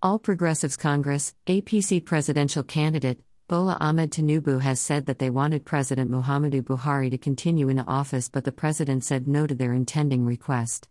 [0.00, 6.08] All Progressives Congress, APC presidential candidate, Bola Ahmed Tinubu has said that they wanted President
[6.08, 10.86] Muhammadu Buhari to continue in office, but the president said no to their intending request.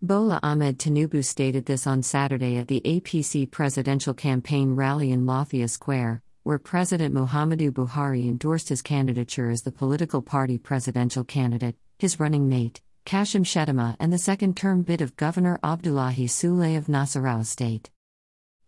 [0.00, 5.68] Bola Ahmed Tinubu stated this on Saturday at the APC presidential campaign rally in Lafia
[5.68, 12.20] Square, where President Muhammadu Buhari endorsed his candidature as the political party presidential candidate, his
[12.20, 17.44] running mate, Kashim Shettima, and the second term bid of Governor Abdullahi Sule of Nasarawa
[17.44, 17.90] State.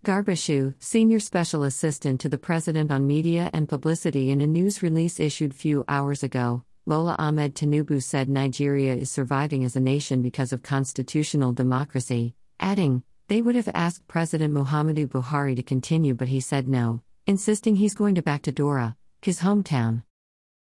[0.05, 4.83] Garba Shehu, senior special assistant to the president on media and publicity in a news
[4.83, 10.21] release issued few hours ago, Bola Ahmed Tinubu said Nigeria is surviving as a nation
[10.21, 16.27] because of constitutional democracy, adding, they would have asked President Muhammadu Buhari to continue but
[16.27, 20.03] he said no, insisting he's going to back to Daura, his hometown.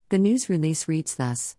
[0.09, 1.55] The news release reads thus.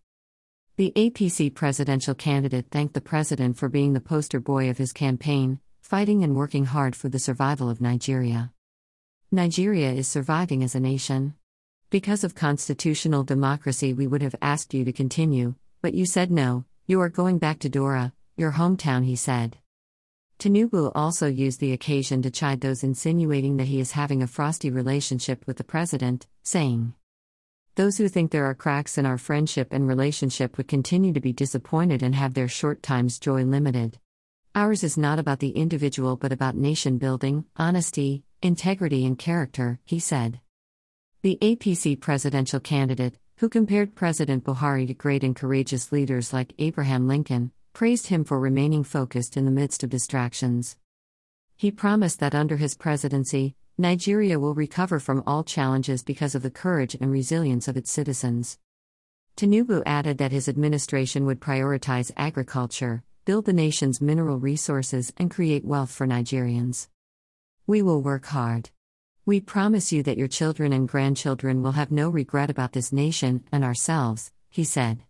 [0.77, 5.60] The APC presidential candidate thanked the president for being the poster boy of his campaign,
[5.91, 8.53] fighting and working hard for the survival of Nigeria.
[9.33, 11.35] Nigeria is surviving as a nation.
[11.91, 16.65] Because of constitutional democracy, we would have asked you to continue, but you said no,
[16.87, 19.57] you are going back to Daura, your hometown, he said.
[20.38, 24.71] Tinubu also used the occasion to chide those insinuating that he is having a frosty
[24.71, 26.95] relationship with the president, saying,
[27.75, 31.32] Those who think there are cracks in our friendship and relationship would continue to be
[31.32, 33.99] disappointed and have their short time's joy limited.
[34.54, 40.01] Ours is not about the individual but about nation building, honesty, integrity, and character, he
[40.01, 40.40] said.
[41.23, 47.07] The APC presidential candidate, who compared President Buhari to great and courageous leaders like Abraham
[47.07, 50.76] Lincoln, praised him for remaining focused in the midst of distractions.
[51.57, 56.51] He promised that under his presidency, Nigeria will recover from all challenges because of the
[56.51, 58.59] courage and resilience of its citizens.
[59.37, 65.64] Tinubu added that his administration would prioritize agriculture, build the nation's mineral resources, and create
[65.64, 66.88] wealth for Nigerians.
[67.64, 68.70] We will work hard.
[69.25, 73.44] We promise you that your children and grandchildren will have no regret about this nation
[73.53, 75.04] and ourselves, he said.